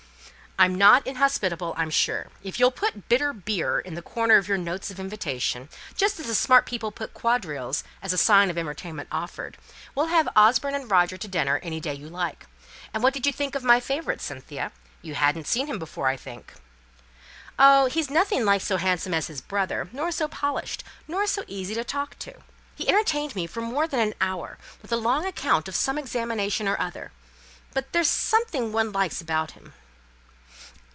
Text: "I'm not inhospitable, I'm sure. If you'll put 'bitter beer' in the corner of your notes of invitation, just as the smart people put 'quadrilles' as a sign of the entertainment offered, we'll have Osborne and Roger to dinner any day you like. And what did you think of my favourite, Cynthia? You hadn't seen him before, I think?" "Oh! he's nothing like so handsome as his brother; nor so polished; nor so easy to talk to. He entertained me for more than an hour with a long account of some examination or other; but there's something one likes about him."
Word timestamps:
"I'm 0.59 0.75
not 0.75 1.07
inhospitable, 1.07 1.73
I'm 1.75 1.89
sure. 1.89 2.27
If 2.43 2.59
you'll 2.59 2.69
put 2.69 3.09
'bitter 3.09 3.33
beer' 3.33 3.79
in 3.79 3.95
the 3.95 4.01
corner 4.03 4.35
of 4.35 4.47
your 4.47 4.59
notes 4.59 4.91
of 4.91 4.99
invitation, 4.99 5.69
just 5.95 6.19
as 6.19 6.27
the 6.27 6.35
smart 6.35 6.67
people 6.67 6.91
put 6.91 7.15
'quadrilles' 7.15 7.83
as 7.99 8.13
a 8.13 8.17
sign 8.17 8.47
of 8.49 8.53
the 8.55 8.61
entertainment 8.61 9.09
offered, 9.11 9.57
we'll 9.95 10.07
have 10.07 10.29
Osborne 10.35 10.75
and 10.75 10.91
Roger 10.91 11.17
to 11.17 11.27
dinner 11.27 11.59
any 11.63 11.79
day 11.79 11.95
you 11.95 12.07
like. 12.07 12.45
And 12.93 13.01
what 13.01 13.15
did 13.15 13.25
you 13.25 13.33
think 13.33 13.55
of 13.55 13.63
my 13.63 13.79
favourite, 13.79 14.21
Cynthia? 14.21 14.71
You 15.01 15.15
hadn't 15.15 15.47
seen 15.47 15.65
him 15.65 15.79
before, 15.79 16.07
I 16.07 16.15
think?" 16.17 16.53
"Oh! 17.57 17.87
he's 17.87 18.11
nothing 18.11 18.45
like 18.45 18.61
so 18.61 18.77
handsome 18.77 19.15
as 19.15 19.25
his 19.27 19.41
brother; 19.41 19.89
nor 19.91 20.11
so 20.11 20.27
polished; 20.27 20.83
nor 21.07 21.25
so 21.25 21.43
easy 21.47 21.73
to 21.73 21.83
talk 21.83 22.19
to. 22.19 22.35
He 22.75 22.87
entertained 22.87 23.35
me 23.35 23.47
for 23.47 23.61
more 23.61 23.87
than 23.87 23.99
an 23.99 24.13
hour 24.21 24.59
with 24.83 24.91
a 24.91 24.95
long 24.97 25.25
account 25.25 25.67
of 25.67 25.75
some 25.75 25.97
examination 25.97 26.67
or 26.67 26.79
other; 26.79 27.11
but 27.73 27.91
there's 27.93 28.07
something 28.11 28.71
one 28.71 28.91
likes 28.91 29.19
about 29.21 29.51
him." 29.51 29.73